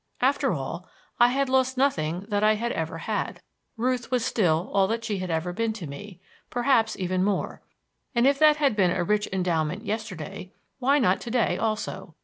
[0.19, 3.39] After all, I had lost nothing that I had ever had.
[3.77, 7.61] Ruth was still all that she had ever been to me perhaps even more;
[8.15, 12.15] and if that had been a rich endowment yesterday, why not to day also?